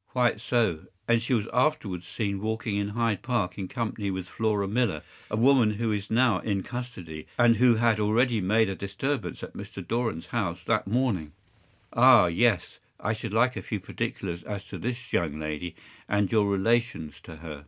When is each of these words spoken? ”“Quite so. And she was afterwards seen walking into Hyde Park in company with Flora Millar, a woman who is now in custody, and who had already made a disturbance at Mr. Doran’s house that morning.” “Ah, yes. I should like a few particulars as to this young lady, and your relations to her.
”“Quite 0.14 0.40
so. 0.40 0.86
And 1.06 1.20
she 1.20 1.34
was 1.34 1.46
afterwards 1.52 2.08
seen 2.08 2.40
walking 2.40 2.76
into 2.76 2.94
Hyde 2.94 3.20
Park 3.20 3.58
in 3.58 3.68
company 3.68 4.10
with 4.10 4.26
Flora 4.26 4.66
Millar, 4.66 5.02
a 5.30 5.36
woman 5.36 5.72
who 5.72 5.92
is 5.92 6.10
now 6.10 6.38
in 6.38 6.62
custody, 6.62 7.26
and 7.36 7.56
who 7.56 7.74
had 7.74 8.00
already 8.00 8.40
made 8.40 8.70
a 8.70 8.74
disturbance 8.74 9.42
at 9.42 9.52
Mr. 9.52 9.86
Doran’s 9.86 10.28
house 10.28 10.64
that 10.64 10.86
morning.” 10.86 11.32
“Ah, 11.92 12.28
yes. 12.28 12.78
I 12.98 13.12
should 13.12 13.34
like 13.34 13.56
a 13.56 13.62
few 13.62 13.78
particulars 13.78 14.42
as 14.44 14.64
to 14.68 14.78
this 14.78 15.12
young 15.12 15.38
lady, 15.38 15.76
and 16.08 16.32
your 16.32 16.48
relations 16.48 17.20
to 17.20 17.36
her. 17.44 17.66